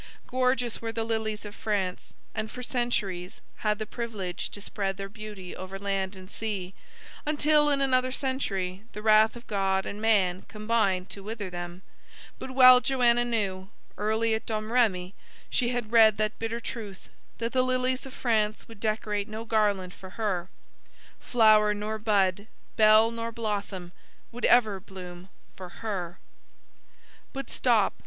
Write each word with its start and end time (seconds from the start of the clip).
Gorgeous 0.25 0.81
were 0.81 0.91
the 0.91 1.03
lilies 1.03 1.45
of 1.45 1.53
France, 1.53 2.15
and 2.33 2.49
for 2.49 2.63
centuries 2.63 3.39
had 3.57 3.77
the 3.77 3.85
privilege 3.85 4.49
to 4.49 4.59
spread 4.59 4.97
their 4.97 5.07
beauty 5.07 5.55
over 5.55 5.77
land 5.77 6.15
and 6.15 6.27
sea, 6.27 6.73
until, 7.23 7.69
in 7.69 7.81
another 7.81 8.11
century, 8.11 8.83
the 8.93 9.03
wrath 9.03 9.35
of 9.35 9.45
God 9.45 9.85
and 9.85 10.01
man 10.01 10.41
combined 10.47 11.11
to 11.11 11.21
wither 11.21 11.51
them; 11.51 11.83
but 12.39 12.49
well 12.49 12.79
Joanna 12.81 13.23
knew, 13.23 13.69
early 13.95 14.33
at 14.33 14.47
Domrémy 14.47 15.13
she 15.51 15.69
had 15.69 15.91
read 15.91 16.17
that 16.17 16.39
bitter 16.39 16.59
truth, 16.59 17.09
that 17.37 17.51
the 17.51 17.61
lilies 17.61 18.03
of 18.07 18.13
France 18.15 18.67
would 18.67 18.79
decorate 18.79 19.27
no 19.29 19.45
garland 19.45 19.93
for 19.93 20.09
her. 20.17 20.49
Flower 21.19 21.75
nor 21.75 21.99
bud, 21.99 22.47
bell 22.75 23.11
nor 23.11 23.31
blossom, 23.31 23.91
would 24.31 24.45
ever 24.45 24.79
bloom 24.79 25.29
for 25.55 25.69
her. 25.85 26.17
But 27.33 27.51
stop. 27.51 27.93